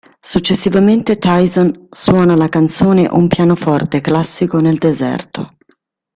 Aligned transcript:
Successivamente 0.23 1.19
Tyson 1.19 1.87
suona 1.91 2.35
la 2.35 2.49
canzone 2.49 3.07
un 3.11 3.27
pianoforte 3.27 4.01
classico 4.01 4.59
nel 4.59 4.79
deserto. 4.79 5.57